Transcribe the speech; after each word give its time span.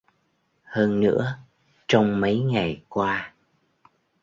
Hơn 0.63 0.99
nữa 0.99 1.37
trong 1.87 2.21
mấy 2.21 2.39
ngày 2.39 2.83
qua 2.89 3.33